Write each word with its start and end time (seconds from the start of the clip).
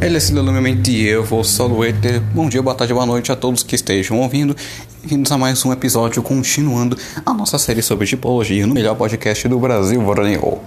Ele 0.00 0.16
é 0.16 0.20
simplesmente 0.20 0.96
eu, 0.96 1.24
vou 1.24 1.42
Saluete. 1.42 2.20
Bom 2.32 2.48
dia, 2.48 2.62
boa 2.62 2.74
tarde, 2.74 2.94
boa 2.94 3.04
noite 3.04 3.32
a 3.32 3.36
todos 3.36 3.64
que 3.64 3.74
estejam 3.74 4.20
ouvindo. 4.20 4.54
Bem-vindos 5.00 5.32
a 5.32 5.36
mais 5.36 5.64
um 5.64 5.72
episódio 5.72 6.22
continuando 6.22 6.96
a 7.26 7.34
nossa 7.34 7.58
série 7.58 7.82
sobre 7.82 8.06
tipologia 8.06 8.64
no 8.64 8.74
melhor 8.74 8.94
podcast 8.94 9.48
do 9.48 9.58
Brasil, 9.58 10.00
Voroneo. 10.00 10.60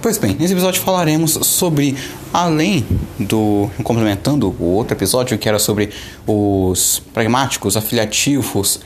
Pois 0.00 0.16
bem, 0.16 0.34
nesse 0.40 0.54
episódio 0.54 0.80
falaremos 0.80 1.32
sobre, 1.42 1.94
além 2.32 2.86
do. 3.18 3.70
complementando 3.84 4.48
o 4.58 4.64
outro 4.64 4.96
episódio 4.96 5.36
que 5.36 5.46
era 5.46 5.58
sobre 5.58 5.90
os 6.26 7.02
pragmáticos, 7.12 7.76
afiliativos 7.76 8.80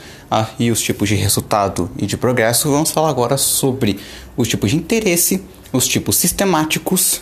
e 0.58 0.72
os 0.72 0.82
tipos 0.82 1.08
de 1.08 1.14
resultado 1.14 1.88
e 1.96 2.04
de 2.04 2.16
progresso, 2.16 2.68
vamos 2.68 2.90
falar 2.90 3.10
agora 3.10 3.36
sobre 3.36 4.00
os 4.36 4.48
tipos 4.48 4.72
de 4.72 4.76
interesse, 4.76 5.40
os 5.72 5.86
tipos 5.86 6.16
sistemáticos, 6.16 7.20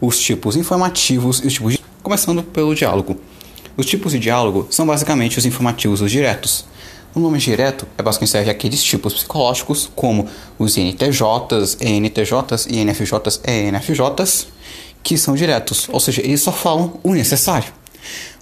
os 0.00 0.20
tipos 0.20 0.54
informativos 0.54 1.40
e 1.42 1.48
os 1.48 1.52
tipos 1.54 1.72
de 1.72 1.91
Começando 2.02 2.42
pelo 2.42 2.74
diálogo. 2.74 3.16
Os 3.76 3.86
tipos 3.86 4.10
de 4.10 4.18
diálogo 4.18 4.66
são 4.70 4.84
basicamente 4.84 5.38
os 5.38 5.46
informativos 5.46 6.00
os 6.00 6.10
diretos. 6.10 6.64
O 7.14 7.20
nome 7.20 7.38
direto 7.38 7.86
é 7.96 8.02
basicamente 8.02 8.30
serve 8.30 8.50
aqueles 8.50 8.82
tipos 8.82 9.14
psicológicos, 9.14 9.88
como 9.94 10.26
os 10.58 10.76
INTJs, 10.76 11.78
ENTJs, 11.80 12.66
INFJs 12.68 13.40
ENFJs, 13.46 14.48
que 15.00 15.16
são 15.16 15.36
diretos, 15.36 15.88
ou 15.92 16.00
seja, 16.00 16.22
eles 16.22 16.42
só 16.42 16.50
falam 16.50 16.98
o 17.04 17.12
necessário. 17.12 17.72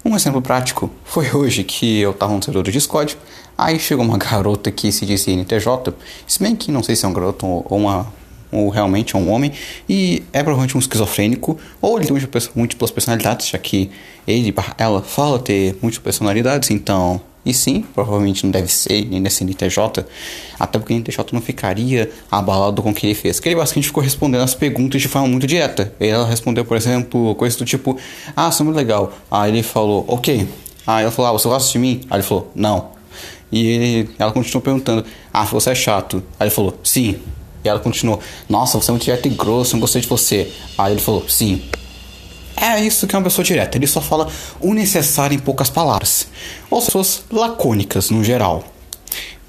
Um 0.03 0.17
exemplo 0.17 0.41
prático 0.41 0.91
foi 1.05 1.31
hoje 1.31 1.63
que 1.63 2.01
eu 2.01 2.13
estava 2.13 2.33
no 2.33 2.43
servidor 2.43 2.63
do 2.63 2.73
Discord, 2.73 3.15
aí 3.59 3.79
chegou 3.79 4.07
uma 4.07 4.17
garota 4.19 4.71
que 4.71 4.91
se 4.91 5.05
disse 5.05 5.33
INTJ, 5.33 5.93
se 6.27 6.43
bem 6.43 6.57
que 6.57 6.73
não 6.73 6.83
sei 6.83 6.97
se 6.97 7.05
é 7.05 7.09
um 7.09 7.13
garoto 7.13 7.45
ou 7.45 7.77
uma 7.77 8.11
ou 8.53 8.69
realmente 8.69 9.15
é 9.15 9.19
um 9.19 9.31
homem, 9.31 9.53
e 9.89 10.23
é 10.33 10.43
provavelmente 10.43 10.77
um 10.77 10.81
esquizofrênico, 10.81 11.59
ou 11.81 11.99
ele 11.99 12.07
tem 12.07 12.17
múltiplas 12.55 12.91
personalidades, 12.91 13.49
já 13.49 13.59
que 13.59 13.91
ele, 14.27 14.55
ela 14.79 15.03
fala 15.03 15.39
ter 15.39 15.77
múltiplas 15.83 16.17
personalidades, 16.17 16.71
então. 16.71 17.21
E 17.45 17.55
sim, 17.55 17.83
provavelmente 17.95 18.45
não 18.45 18.51
deve 18.51 18.71
ser, 18.71 19.07
nem 19.07 19.23
deve 19.23 19.35
ser 19.35 19.45
NTJ, 19.45 20.05
até 20.59 20.79
porque 20.79 20.93
o 20.93 20.97
NTJ 20.97 21.25
não 21.33 21.41
ficaria 21.41 22.11
abalado 22.31 22.83
com 22.83 22.91
o 22.91 22.95
que 22.95 23.07
ele 23.07 23.15
fez. 23.15 23.41
Que 23.41 23.49
ele 23.49 23.57
basicamente 23.57 23.87
ficou 23.87 24.03
respondendo 24.03 24.43
as 24.43 24.55
perguntas 24.55 25.01
de 25.01 25.09
forma 25.09 25.27
muito 25.27 25.47
direta. 25.47 25.95
Ela 25.99 26.27
respondeu, 26.27 26.67
por 26.67 26.77
exemplo, 26.77 27.35
coisas 27.37 27.59
do 27.59 27.65
tipo: 27.65 27.97
Ah, 28.37 28.51
isso 28.51 28.63
é 28.63 28.65
muito 28.65 28.77
legal. 28.77 29.13
Aí 29.31 29.51
ele 29.51 29.63
falou: 29.63 30.05
Ok. 30.07 30.47
Aí 30.87 31.03
ela 31.03 31.11
falou: 31.11 31.31
Ah, 31.31 31.33
você 31.33 31.49
gosta 31.49 31.73
de 31.73 31.79
mim? 31.79 32.03
Aí 32.11 32.19
ele 32.19 32.27
falou: 32.27 32.51
Não. 32.55 32.91
E 33.51 34.07
ela 34.19 34.33
continuou 34.33 34.61
perguntando: 34.61 35.05
Ah, 35.33 35.45
você 35.45 35.71
é 35.71 35.75
chato? 35.75 36.23
Aí 36.39 36.47
ele 36.47 36.55
falou: 36.55 36.79
Sim. 36.85 37.17
E 37.65 37.69
ela 37.69 37.79
continuou: 37.79 38.21
Nossa, 38.49 38.81
você 38.81 38.91
é 38.91 38.93
muito 38.93 39.05
direto 39.05 39.27
e 39.27 39.31
grosso, 39.31 39.75
não 39.75 39.81
gostei 39.81 40.01
de 40.01 40.09
você. 40.09 40.51
Aí 40.77 40.93
ele 40.93 41.01
falou: 41.01 41.29
Sim. 41.29 41.63
É 42.57 42.79
isso 42.85 43.07
que 43.07 43.15
é 43.15 43.19
uma 43.19 43.25
pessoa 43.25 43.43
direta, 43.43 43.79
ele 43.79 43.87
só 43.87 44.03
fala 44.03 44.29
o 44.61 44.75
necessário 44.75 45.35
em 45.35 45.39
poucas 45.39 45.71
palavras. 45.71 46.27
Ou 46.69 46.83
pessoas 46.83 47.23
lacônicas 47.33 48.11
no 48.11 48.23
geral. 48.23 48.63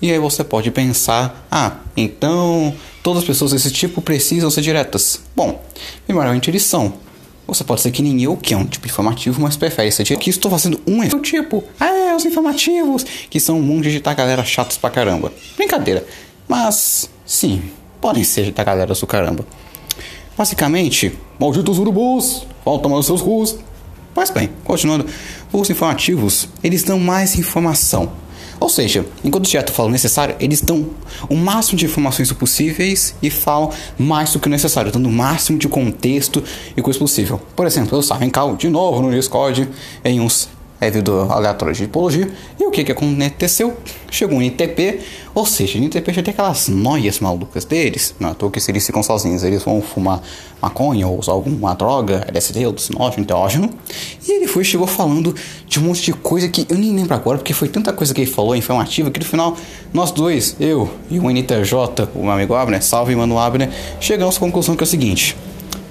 E 0.02 0.12
aí 0.12 0.18
você 0.18 0.44
pode 0.44 0.72
pensar: 0.72 1.46
Ah, 1.52 1.78
então 1.96 2.74
todas 3.04 3.24
as 3.24 3.28
pessoas 3.28 3.52
desse 3.52 3.72
tipo 3.72 4.02
precisam 4.02 4.50
ser 4.50 4.62
diretas. 4.62 5.20
Bom, 5.36 5.62
primeiramente 6.06 6.50
eles 6.50 6.64
são. 6.64 6.94
Você 7.48 7.66
pode 7.66 7.82
ser 7.82 7.92
que 7.92 8.02
nem 8.02 8.22
eu, 8.24 8.38
que 8.38 8.54
é 8.54 8.58
um 8.58 8.66
tipo 8.66 8.88
informativo, 8.88 9.42
mas 9.42 9.58
prefere 9.58 9.92
ser 9.92 10.04
direto. 10.04 10.22
Aqui 10.22 10.30
estou 10.30 10.50
fazendo 10.50 10.80
um 10.88 11.04
exemplo 11.04 11.20
tipo, 11.20 11.64
ah, 11.80 12.16
os 12.16 12.24
informativos, 12.24 13.04
que 13.30 13.40
são 13.42 13.60
um 13.60 13.62
monte 13.62 13.92
de 13.92 14.00
tá 14.00 14.14
galera 14.14 14.44
chatos 14.46 14.78
pra 14.78 14.90
caramba. 14.90 15.34
Brincadeira. 15.58 16.06
Mas, 16.48 17.10
sim, 17.26 17.62
podem 18.02 18.24
ser 18.24 18.52
da 18.52 18.64
galera 18.64 18.94
do 18.94 19.08
caramba. 19.08 19.46
Basicamente, 20.38 21.18
malditos 21.40 21.78
urubus, 21.78 22.48
vão 22.66 22.80
tomar 22.80 22.98
os 22.98 23.06
seus 23.06 23.22
ruas. 23.22 23.58
Pois 24.14 24.30
bem, 24.32 24.50
continuando, 24.66 25.06
os 25.54 25.70
informativos, 25.70 26.50
eles 26.64 26.84
dão 26.84 27.00
mais 27.00 27.38
informação. 27.38 28.12
Ou 28.60 28.70
seja, 28.70 29.06
enquanto 29.24 29.46
o 29.46 29.50
direto 29.50 29.72
fala 29.72 29.90
o 29.90 29.92
necessário, 29.92 30.36
eles 30.40 30.62
dão 30.62 30.92
o 31.28 31.36
máximo 31.36 31.80
de 31.80 31.86
informações 31.86 32.32
possíveis 32.32 33.16
e 33.22 33.30
falam 33.30 33.72
mais 33.98 34.34
do 34.34 34.40
que 34.40 34.48
o 34.48 34.52
necessário, 34.52 34.92
dando 34.92 35.10
o 35.10 35.12
máximo 35.12 35.58
de 35.58 35.68
contexto 35.68 36.44
e 36.78 36.82
coisa 36.82 37.00
possível. 37.00 37.42
Por 37.56 37.66
exemplo, 37.66 37.96
eu 37.96 38.02
estava 38.02 38.24
em 38.24 38.30
cal 38.30 38.56
de 38.56 38.70
novo 38.70 39.02
no 39.02 39.12
Discord 39.12 39.68
em 40.06 40.20
uns 40.20 40.48
é 40.82 40.90
do 40.90 41.32
aleatório 41.32 41.76
de 41.76 41.84
tipologia. 41.84 42.28
E 42.60 42.66
o 42.66 42.72
que 42.72 42.84
que 42.84 42.92
aconteceu? 42.92 43.78
Chegou 44.10 44.40
um 44.40 44.42
ITP, 44.42 45.00
ou 45.36 45.46
seja, 45.46 45.78
o 45.78 45.84
ITP 45.84 46.12
já 46.12 46.24
tem 46.24 46.34
aquelas 46.34 46.68
noias 46.68 47.20
malucas 47.20 47.66
deles. 47.66 48.16
Não 48.20 48.30
é 48.30 48.32
à 48.32 48.36
toa 48.36 48.50
que 48.50 48.60
se 48.60 48.72
eles 48.72 48.84
ficam 48.84 49.04
sozinhos, 49.04 49.44
eles 49.44 49.64
vão 49.64 49.80
fumar 49.80 50.22
maconha 50.60 51.08
ou 51.08 51.20
usar 51.20 51.34
alguma 51.34 51.76
droga, 51.76 52.26
LSD, 52.28 52.66
alucinógeno, 52.66 53.24
enteógeno. 53.24 53.70
E 54.28 54.32
ele 54.32 54.48
foi 54.48 54.64
chegou 54.64 54.88
falando 54.88 55.36
de 55.68 55.80
um 55.80 55.84
monte 55.84 56.02
de 56.02 56.14
coisa 56.14 56.50
que 56.50 56.66
eu 56.68 56.78
nem 56.78 56.96
lembro 56.96 57.14
agora, 57.14 57.38
porque 57.38 57.54
foi 57.54 57.68
tanta 57.68 57.94
coisa 57.94 58.12
que 58.12 58.22
ele 58.22 58.32
falou 58.32 58.56
informativa 58.56 59.12
que 59.12 59.20
no 59.20 59.26
final 59.26 59.56
nós 59.94 60.10
dois, 60.10 60.56
eu 60.60 60.90
e 61.12 61.20
o 61.20 61.30
NTJ, 61.30 62.10
o 62.16 62.24
meu 62.24 62.32
amigo 62.32 62.56
Abner, 62.56 62.84
salve 62.84 63.16
mano 63.16 63.38
Abner, 63.38 63.70
chegamos 64.00 64.36
à 64.38 64.40
conclusão 64.40 64.76
que 64.76 64.84
é 64.84 64.86
o 64.86 64.88
seguinte. 64.88 65.38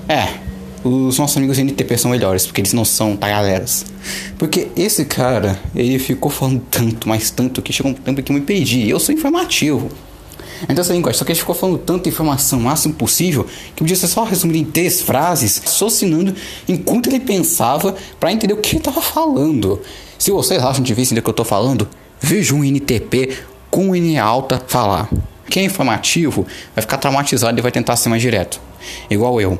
É, 0.08 0.49
os 0.82 1.18
nossos 1.18 1.36
amigos 1.36 1.58
NTP 1.58 1.98
são 1.98 2.10
melhores, 2.10 2.46
porque 2.46 2.60
eles 2.60 2.72
não 2.72 2.84
são 2.84 3.16
tagaleras. 3.16 3.84
Porque 4.38 4.68
esse 4.76 5.04
cara, 5.04 5.58
ele 5.74 5.98
ficou 5.98 6.30
falando 6.30 6.62
tanto, 6.70 7.08
mas 7.08 7.30
tanto, 7.30 7.60
que 7.60 7.72
chegou 7.72 7.92
um 7.92 7.94
tempo 7.94 8.22
que 8.22 8.32
eu 8.32 8.34
me 8.34 8.42
perdi. 8.42 8.88
Eu 8.88 8.98
sou 8.98 9.14
informativo. 9.14 9.90
Então 10.64 10.82
essa 10.82 10.92
linguagem, 10.92 11.18
só 11.18 11.24
que 11.24 11.32
ele 11.32 11.38
ficou 11.38 11.54
falando 11.54 11.78
tanta 11.78 12.08
informação 12.08 12.58
o 12.58 12.62
máximo 12.62 12.92
possível 12.94 13.46
que 13.74 13.82
podia 13.82 13.96
ser 13.96 14.08
só 14.08 14.24
resumido 14.24 14.58
em 14.58 14.64
três 14.64 15.00
frases, 15.00 15.58
raciocinando 15.58 16.34
enquanto 16.68 17.08
ele 17.08 17.20
pensava 17.20 17.94
para 18.18 18.32
entender 18.32 18.52
o 18.52 18.58
que 18.58 18.70
ele 18.70 18.78
estava 18.78 19.00
falando. 19.00 19.80
Se 20.18 20.30
vocês 20.30 20.62
acham 20.62 20.82
difícil 20.82 21.12
entender 21.12 21.20
o 21.20 21.22
que 21.22 21.30
eu 21.30 21.32
estou 21.32 21.46
falando, 21.46 21.88
veja 22.20 22.54
um 22.54 22.62
NTP 22.62 23.38
com 23.70 23.94
N 23.96 24.18
alta 24.18 24.62
falar. 24.66 25.08
Quem 25.48 25.62
é 25.62 25.66
informativo 25.66 26.46
vai 26.74 26.82
ficar 26.82 26.98
traumatizado 26.98 27.58
e 27.58 27.62
vai 27.62 27.72
tentar 27.72 27.96
ser 27.96 28.08
mais 28.08 28.20
direto. 28.20 28.60
Igual 29.10 29.40
eu. 29.40 29.58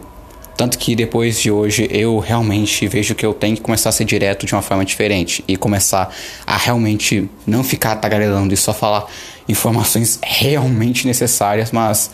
Tanto 0.60 0.76
que 0.76 0.94
depois 0.94 1.40
de 1.40 1.50
hoje 1.50 1.88
eu 1.90 2.18
realmente 2.18 2.86
vejo 2.86 3.14
que 3.14 3.24
eu 3.24 3.32
tenho 3.32 3.56
que 3.56 3.62
começar 3.62 3.88
a 3.88 3.92
ser 3.92 4.04
direto 4.04 4.44
de 4.44 4.54
uma 4.54 4.60
forma 4.60 4.84
diferente 4.84 5.42
e 5.48 5.56
começar 5.56 6.14
a 6.46 6.54
realmente 6.54 7.30
não 7.46 7.64
ficar 7.64 7.96
tagarelando 7.96 8.52
e 8.52 8.58
só 8.58 8.74
falar 8.74 9.06
informações 9.48 10.18
realmente 10.22 11.06
necessárias, 11.06 11.72
mas 11.72 12.10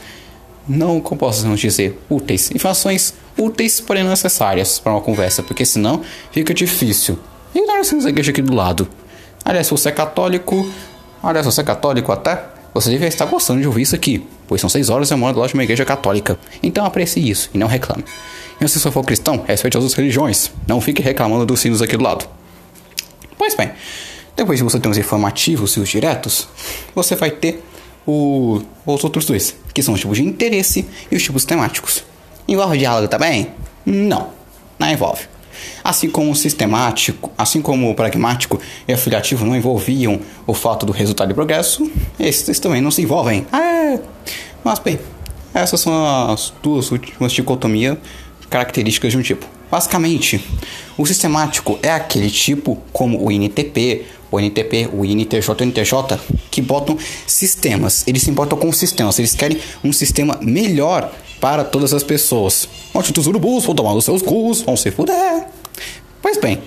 não, 0.69 1.01
como 1.01 1.19
posso 1.19 1.45
dizer, 1.57 2.01
úteis. 2.09 2.53
Informações 2.53 3.15
úteis, 3.37 3.81
porém 3.81 4.05
necessárias 4.05 4.79
para 4.79 4.93
uma 4.93 5.01
conversa, 5.01 5.43
porque 5.43 5.65
senão 5.65 6.03
fica 6.31 6.55
difícil. 6.55 7.19
Ignora 7.53 7.81
essa 7.81 8.09
igreja 8.09 8.31
aqui 8.31 8.43
do 8.43 8.55
lado. 8.55 8.87
Aliás, 9.45 9.67
se 9.67 9.73
você 9.73 9.89
é 9.89 9.93
católico, 9.93 10.71
aliás, 11.21 11.45
se 11.45 11.53
você 11.53 11.63
é 11.63 11.65
católico 11.65 12.13
até, 12.13 12.45
você 12.73 12.91
deve 12.91 13.09
estar 13.09 13.27
gostando 13.27 13.61
de 13.61 13.67
ouvir 13.67 13.83
isso 13.83 13.97
aqui, 13.97 14.25
pois 14.47 14.61
são 14.61 14.71
6 14.71 14.91
horas 14.91 15.11
e 15.11 15.15
eu 15.15 15.19
moro 15.19 15.35
do 15.35 15.41
lado 15.41 15.49
de 15.49 15.55
uma 15.55 15.65
igreja 15.65 15.85
católica. 15.85 16.39
Então 16.63 16.85
aprecie 16.85 17.29
isso 17.29 17.51
e 17.55 17.59
não 17.59 17.67
reclame. 17.67 18.05
E 18.61 18.69
se 18.69 18.81
você 18.81 18.91
for 18.91 19.05
cristão, 19.05 19.45
respeite 19.47 19.77
as 19.77 19.83
outras 19.83 19.97
religiões. 19.97 20.51
Não 20.67 20.81
fique 20.81 21.03
reclamando 21.03 21.45
dos 21.45 21.61
sinos 21.61 21.83
aqui 21.83 21.97
do 21.97 22.03
lado. 22.03 22.27
Pois 23.37 23.55
bem, 23.55 23.71
depois 24.35 24.59
de 24.59 24.65
você 24.65 24.81
ter 24.81 24.89
os 24.89 24.99
informativos 24.99 25.73
e 25.73 25.81
os 25.81 25.89
diretos, 25.89 26.49
você 26.95 27.15
vai 27.15 27.31
ter 27.31 27.63
o, 28.07 28.63
os 28.87 29.05
outros 29.05 29.27
dois, 29.27 29.55
que 29.75 29.83
são 29.83 29.95
os 29.95 30.01
tipos 30.01 30.17
de 30.17 30.25
interesse 30.25 30.87
e 31.11 31.17
os 31.17 31.23
tipos 31.23 31.45
temáticos. 31.45 32.05
Envolve 32.49 32.79
diálogo 32.79 33.09
também? 33.09 33.49
Não, 33.85 34.31
não 34.79 34.91
envolve. 34.91 35.25
Assim 35.83 36.09
como 36.09 36.31
o 36.31 36.37
sistemático, 36.37 37.31
assim 37.37 37.61
como 37.61 37.91
o 37.91 37.95
pragmático 37.95 38.61
e 38.87 38.93
afiliativo 38.93 39.45
não 39.45 39.57
envolviam 39.57 40.21
o 40.47 40.55
fato 40.55 40.87
do 40.87 40.93
resultado 40.93 41.31
e 41.31 41.35
progresso, 41.35 41.91
esses 42.19 42.59
também 42.59 42.81
não 42.81 42.91
se 42.91 43.03
envolvem. 43.03 43.47
É. 43.53 43.99
Mas 44.65 44.79
bem, 44.79 44.99
essas 45.55 45.81
são 45.81 46.31
as 46.31 46.53
duas 46.63 46.91
últimas 46.91 47.33
dicotomias 47.33 47.97
características 48.51 49.13
de 49.13 49.19
um 49.19 49.23
tipo. 49.23 49.47
Basicamente, 49.71 50.45
o 50.97 51.05
sistemático 51.05 51.79
é 51.83 51.91
aquele 51.91 52.31
tipo 52.31 52.79
como 52.93 53.25
o 53.25 53.33
INTP, 53.33 54.05
o 54.31 54.41
NTP, 54.41 54.91
o 54.93 55.05
INTJ, 55.05 55.51
o 55.51 55.65
NTJ, 55.65 56.21
que 56.51 56.61
botam 56.61 56.97
sistemas. 57.27 58.05
Eles 58.07 58.23
se 58.23 58.31
importam 58.31 58.59
com 58.59 58.73
sistemas. 58.73 59.19
Eles 59.19 59.35
querem 59.35 59.59
um 59.83 59.93
sistema 59.93 60.39
melhor 60.41 61.13
para 61.41 61.65
todas 61.65 61.93
as 61.93 62.03
pessoas. 62.03 62.69
Os 62.95 63.27
urubus 63.27 63.65
vão 63.65 63.75
tomar 63.75 63.95
os 63.95 64.05
seus 64.05 64.23
cus, 64.23 64.63
vão 64.63 64.77
se 64.77 64.91
fuder. 64.91 65.47
Pois 66.27 66.39
bem, 66.39 66.59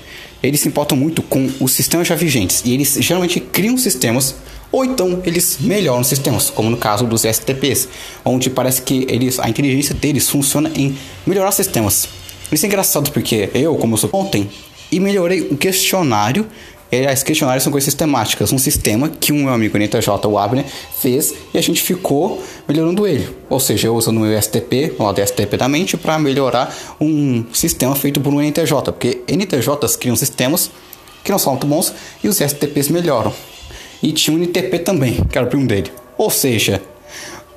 eles 0.41 0.61
se 0.61 0.69
importam 0.69 0.97
muito 0.97 1.21
com 1.21 1.51
os 1.59 1.73
sistemas 1.73 2.07
já 2.07 2.15
vigentes 2.15 2.61
e 2.63 2.73
eles 2.73 2.93
geralmente 3.01 3.41
criam 3.41 3.77
sistemas 3.77 4.35
ou 4.71 4.85
então 4.85 5.21
eles 5.25 5.57
melhoram 5.59 6.01
sistemas, 6.01 6.49
como 6.49 6.69
no 6.69 6.77
caso 6.77 7.05
dos 7.05 7.23
STPs, 7.23 7.89
onde 8.23 8.49
parece 8.49 8.81
que 8.81 9.05
eles, 9.09 9.37
a 9.37 9.49
inteligência 9.49 9.93
deles 9.93 10.29
funciona 10.29 10.71
em 10.73 10.97
melhorar 11.27 11.51
sistemas. 11.51 12.07
Isso 12.49 12.65
é 12.65 12.67
engraçado 12.67 13.11
porque 13.11 13.49
eu, 13.53 13.75
como 13.75 13.95
eu 13.95 13.97
sou 13.97 14.09
ontem, 14.13 14.49
e 14.89 14.97
melhorei 14.97 15.41
o 15.41 15.57
questionário 15.57 16.47
As 17.11 17.21
questionários 17.21 17.63
são 17.63 17.71
coisas 17.71 17.85
sistemáticas, 17.85 18.51
um 18.51 18.57
sistema 18.57 19.09
que 19.09 19.31
um 19.31 19.43
meu 19.43 19.53
amigo 19.53 19.77
NTJ, 19.77 20.09
o 20.25 20.37
Abner, 20.39 20.65
fez 20.99 21.33
e 21.53 21.57
a 21.57 21.61
gente 21.61 21.81
ficou 21.83 22.43
melhorando 22.67 23.05
ele. 23.05 23.29
Ou 23.47 23.59
seja, 23.59 23.87
eu 23.87 23.95
usando 23.95 24.17
o 24.17 24.21
meu 24.21 24.41
STP, 24.41 24.95
o 24.97 25.25
STP 25.25 25.57
da 25.57 25.69
mente, 25.69 25.95
para 25.95 26.17
melhorar 26.17 26.75
um 26.99 27.45
sistema 27.53 27.95
feito 27.95 28.19
por 28.19 28.33
um 28.33 28.41
NTJ, 28.41 28.73
porque 28.85 29.21
NTJs 29.27 29.95
criam 29.95 30.15
sistemas 30.15 30.71
que 31.23 31.31
não 31.31 31.37
são 31.37 31.53
muito 31.53 31.67
bons 31.67 31.93
e 32.23 32.27
os 32.27 32.37
STPs 32.37 32.89
melhoram. 32.89 33.31
E 34.01 34.11
tinha 34.11 34.35
um 34.35 34.39
NTP 34.39 34.79
também, 34.79 35.23
que 35.25 35.37
era 35.37 35.45
o 35.45 35.49
primo 35.49 35.67
dele. 35.67 35.91
Ou 36.17 36.29
seja, 36.29 36.81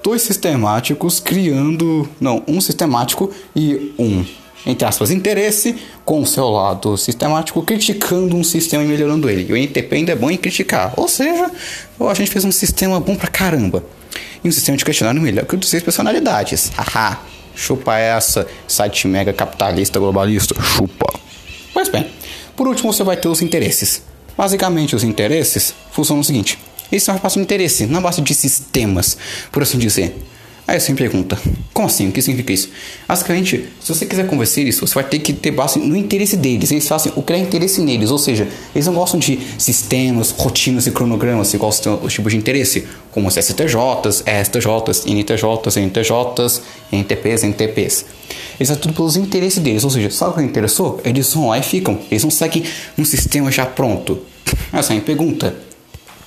dois 0.03 0.23
sistemáticos 0.23 1.21
criando. 1.21 2.09
Não, 2.21 2.43
um 2.47 2.61
sistemático 2.61 3.31
e 3.55 3.95
um 3.99 4.25
entre 4.67 4.87
aspas, 4.87 5.11
interesse 5.11 5.77
com 6.05 6.21
o 6.21 6.27
seu 6.27 6.49
lado 6.49 6.97
sistemático, 6.97 7.63
criticando 7.63 8.37
um 8.37 8.45
sistema 8.45 8.83
e 8.85 8.87
melhorando 8.87 9.29
ele. 9.29 9.47
E 9.49 9.53
o 9.53 9.57
NTP 9.57 9.97
ainda 9.97 10.13
é 10.13 10.17
bom 10.17 10.31
em 10.31 10.37
criticar. 10.37 10.95
Ou 10.97 11.09
seja, 11.09 11.51
a 12.01 12.15
gente 12.15 12.31
fez 12.31 12.45
um 12.45 12.53
sistema 12.53 13.01
bom 13.01 13.17
pra 13.17 13.29
caramba. 13.29 13.85
E 14.43 14.49
um 14.49 14.53
sistema 14.53 14.77
de 14.77 14.85
questionário 14.85 15.21
melhor 15.21 15.45
que 15.47 15.55
o 15.55 15.59
de 15.59 15.67
seis 15.67 15.83
personalidades. 15.83 16.71
Haha, 16.77 17.21
chupa 17.55 17.99
essa, 17.99 18.47
site 18.67 19.07
mega 19.09 19.33
capitalista 19.33 19.99
globalista, 19.99 20.55
chupa. 20.63 21.13
Pois 21.73 21.89
bem, 21.89 22.07
por 22.57 22.69
último 22.69 22.93
você 22.93 23.03
vai 23.03 23.17
ter 23.17 23.29
os 23.29 23.43
interesses. 23.43 24.03
Basicamente, 24.37 24.97
os 24.97 25.05
interesses 25.05 25.75
funcionam 25.91 26.21
o 26.21 26.25
seguinte: 26.25 26.59
eles 26.91 27.03
são 27.03 27.15
uma 27.15 27.21
base 27.21 27.37
de 27.37 27.43
interesse, 27.43 27.87
na 27.87 28.01
base 28.01 28.21
de 28.21 28.35
sistemas, 28.35 29.17
por 29.51 29.63
assim 29.63 29.79
dizer. 29.79 30.15
Aí 30.67 30.79
você 30.79 30.93
me 30.93 30.99
pergunta, 30.99 31.37
como 31.75 31.89
assim? 31.89 32.09
O 32.09 32.13
que 32.13 32.23
significa 32.23 32.53
isso? 32.53 32.71
Basicamente, 33.09 33.69
se 33.81 33.93
você 33.93 34.07
quiser 34.07 34.27
convencer 34.29 34.67
isso, 34.67 34.87
você 34.87 34.95
vai 34.95 35.03
ter 35.03 35.19
que 35.19 35.33
ter 35.33 35.51
base 35.51 35.81
no 35.81 35.97
interesse 35.97 36.37
deles. 36.37 36.71
Eles 36.71 36.87
fazem 36.87 37.13
o 37.17 37.23
que 37.23 37.33
é 37.33 37.39
interesse 37.39 37.81
neles, 37.81 38.11
ou 38.11 38.19
seja, 38.19 38.47
eles 38.73 38.87
não 38.87 38.95
gostam 38.95 39.19
de 39.19 39.41
sistemas, 39.59 40.31
rotinas 40.31 40.87
e 40.87 40.93
cronogramas, 40.93 41.53
igual 41.53 41.71
os 41.71 42.13
tipos 42.13 42.33
de 42.33 42.39
interesse, 42.39 42.87
como 43.11 43.27
os 43.27 43.35
STJs, 43.35 44.23
STJs, 44.45 45.05
NTJs, 45.05 45.77
NTJs, 45.77 46.63
NTPs, 46.93 47.43
NTPs. 47.43 48.05
Eles 48.59 48.69
fazem 48.69 48.77
tudo 48.77 48.95
pelos 48.95 49.17
interesses 49.17 49.59
deles, 49.59 49.83
ou 49.83 49.91
seja, 49.91 50.11
sabe 50.11 50.33
o 50.33 50.35
que 50.37 50.43
interessou? 50.43 51.01
Eles 51.05 51.35
vão 51.35 51.49
lá 51.49 51.59
e 51.59 51.63
ficam. 51.63 51.99
Eles 52.09 52.23
não 52.23 52.31
seguem 52.31 52.63
um 52.97 53.05
sistema 53.05 53.51
já 53.51 53.67
pronto. 53.67 54.21
Essa 54.73 54.93
é 54.93 54.93
a 54.93 54.95
minha 54.95 55.05
pergunta. 55.05 55.55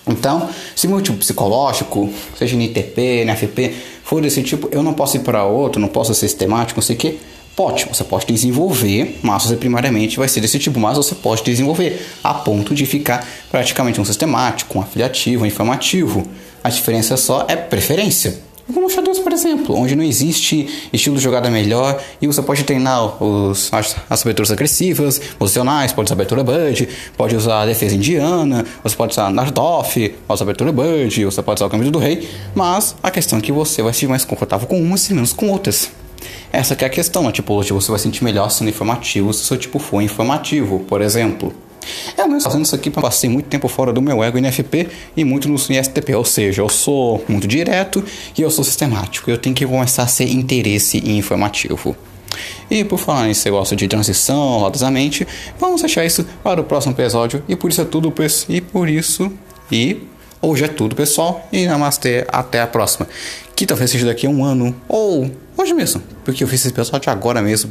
Então, 0.07 0.49
se 0.75 0.87
meu 0.87 1.01
tipo 1.01 1.17
psicológico, 1.17 2.13
seja 2.37 2.55
NTP, 2.55 3.25
NFP, 3.25 3.73
for 4.05 4.21
desse 4.21 4.43
tipo, 4.43 4.69
eu 4.71 4.83
não 4.83 4.93
posso 4.93 5.17
ir 5.17 5.21
para 5.21 5.43
outro, 5.43 5.81
não 5.81 5.87
posso 5.87 6.13
ser 6.13 6.27
sistemático, 6.27 6.79
não 6.79 6.85
sei 6.85 6.95
o 6.95 6.99
que. 6.99 7.19
Pode, 7.55 7.85
você 7.85 8.03
pode 8.03 8.27
desenvolver, 8.27 9.19
mas 9.23 9.43
você 9.43 9.55
primariamente 9.55 10.17
vai 10.17 10.27
ser 10.27 10.41
desse 10.41 10.59
tipo, 10.59 10.79
mas 10.79 10.95
você 10.95 11.15
pode 11.15 11.41
desenvolver 11.43 12.05
a 12.23 12.33
ponto 12.33 12.75
de 12.75 12.85
ficar 12.85 13.27
praticamente 13.49 13.99
um 13.99 14.05
sistemático, 14.05 14.77
um 14.77 14.81
afiliativo, 14.81 15.43
um 15.43 15.47
informativo. 15.47 16.23
A 16.63 16.69
diferença 16.69 17.17
só 17.17 17.45
é 17.47 17.55
preferência. 17.55 18.44
Como 18.73 18.87
o 18.87 18.89
xadrez, 18.89 19.19
por 19.19 19.31
exemplo, 19.31 19.75
onde 19.75 19.95
não 19.95 20.03
existe 20.03 20.67
estilo 20.91 21.17
de 21.17 21.21
jogada 21.21 21.51
melhor 21.51 22.01
e 22.19 22.25
você 22.25 22.41
pode 22.41 22.63
treinar 22.63 23.23
os, 23.23 23.71
as, 23.71 23.95
as 24.09 24.21
aberturas 24.23 24.49
agressivas, 24.49 25.19
posicionais, 25.37 25.93
pode 25.93 26.07
usar 26.07 26.15
abertura 26.15 26.43
Bud, 26.43 26.89
pode 27.15 27.35
usar 27.35 27.61
a 27.61 27.65
defesa 27.67 27.93
indiana, 27.93 28.65
você 28.83 28.95
pode 28.95 29.11
usar 29.11 29.29
Nardoff, 29.31 30.09
pode 30.27 30.33
usar 30.33 30.43
abertura 30.43 30.71
Bud, 30.71 31.25
você 31.25 31.43
pode 31.43 31.59
usar 31.59 31.67
o 31.67 31.69
caminho 31.69 31.91
do 31.91 31.99
rei, 31.99 32.27
mas 32.55 32.95
a 33.03 33.11
questão 33.11 33.37
é 33.37 33.41
que 33.41 33.51
você 33.51 33.83
vai 33.83 33.93
se 33.93 34.07
mais 34.07 34.25
confortável 34.25 34.67
com 34.67 34.81
umas 34.81 35.07
e 35.11 35.13
menos 35.13 35.31
com 35.31 35.49
outras. 35.51 35.91
Essa 36.51 36.73
é 36.73 36.85
a 36.85 36.89
questão, 36.89 37.21
na 37.21 37.31
tipologia 37.31 37.73
você 37.73 37.91
vai 37.91 37.99
sentir 37.99 38.23
melhor 38.23 38.49
sendo 38.49 38.69
informativo 38.69 39.31
se 39.31 39.43
o 39.43 39.45
seu 39.45 39.57
tipo 39.57 39.77
for 39.77 40.01
informativo, 40.01 40.79
por 40.79 41.01
exemplo. 41.01 41.53
Eu 42.25 42.31
mesmo 42.31 42.49
fazendo 42.49 42.65
isso 42.65 42.73
aqui 42.73 42.89
para 42.89 43.03
passei 43.03 43.29
muito 43.29 43.45
tempo 43.45 43.67
fora 43.67 43.93
do 43.93 44.01
meu 44.01 44.23
ego 44.23 44.39
NFP 44.39 44.87
e 45.15 45.23
muito 45.23 45.47
no 45.47 45.55
ISTP, 45.55 46.15
ou 46.15 46.25
seja, 46.25 46.63
eu 46.63 46.67
sou 46.67 47.23
muito 47.27 47.47
direto 47.47 48.03
e 48.35 48.41
eu 48.41 48.49
sou 48.49 48.63
sistemático. 48.63 49.29
Eu 49.29 49.37
tenho 49.37 49.55
que 49.55 49.63
começar 49.63 50.01
a 50.01 50.07
ser 50.07 50.27
interesse 50.27 50.97
informativo. 51.07 51.95
E 52.69 52.83
por 52.83 52.97
falar 52.97 53.27
você 53.27 53.51
gosta 53.51 53.75
de 53.75 53.87
transição, 53.87 54.57
rodosamente, 54.57 55.27
vamos 55.59 55.81
deixar 55.81 56.03
isso 56.03 56.25
para 56.43 56.59
o 56.59 56.63
próximo 56.63 56.93
episódio. 56.93 57.43
E 57.47 57.55
por 57.55 57.69
isso 57.69 57.81
é 57.81 57.85
tudo, 57.85 58.11
e 58.49 58.59
por 58.59 58.89
isso, 58.89 59.31
e 59.71 59.97
hoje 60.41 60.63
é 60.63 60.67
tudo, 60.67 60.95
pessoal. 60.95 61.47
E 61.53 61.67
namastê, 61.67 62.25
até 62.27 62.59
a 62.59 62.65
próxima. 62.65 63.07
Que 63.55 63.67
talvez 63.67 63.91
seja 63.91 64.07
daqui 64.07 64.25
a 64.25 64.29
um 64.31 64.43
ano, 64.43 64.75
ou 64.89 65.29
hoje 65.55 65.75
mesmo, 65.75 66.01
porque 66.25 66.43
eu 66.43 66.47
fiz 66.47 66.61
esse 66.61 66.69
episódio 66.73 67.11
agora 67.11 67.39
mesmo. 67.39 67.63